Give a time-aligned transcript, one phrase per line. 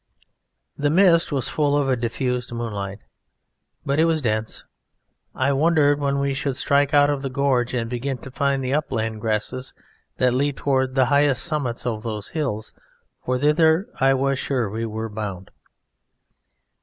[0.75, 3.01] The mist was full of a diffused moonlight,
[3.85, 4.63] but it was dense.
[5.35, 8.73] I wondered when we should strike out of the gorge and begin to find the
[8.73, 9.75] upland grasses
[10.17, 12.73] that lead toward the highest summits of those hills,
[13.23, 15.51] for thither I was sure were we bound.